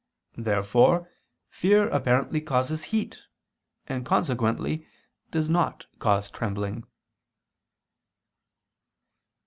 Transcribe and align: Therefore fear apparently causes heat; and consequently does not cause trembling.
Therefore 0.39 1.11
fear 1.47 1.87
apparently 1.89 2.41
causes 2.41 2.85
heat; 2.85 3.27
and 3.85 4.03
consequently 4.03 4.87
does 5.29 5.47
not 5.47 5.85
cause 5.99 6.27
trembling. 6.31 6.85